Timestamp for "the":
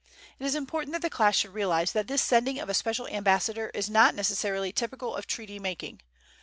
1.03-1.11